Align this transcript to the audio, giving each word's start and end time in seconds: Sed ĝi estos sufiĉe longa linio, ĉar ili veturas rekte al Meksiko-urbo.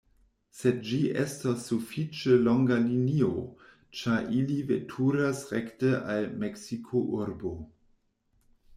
Sed 0.59 0.77
ĝi 0.91 0.95
estos 1.23 1.59
sufiĉe 1.71 2.37
longa 2.47 2.79
linio, 2.87 3.29
ĉar 4.01 4.33
ili 4.41 4.59
veturas 4.73 5.47
rekte 5.55 5.95
al 6.17 6.29
Meksiko-urbo. 6.45 7.59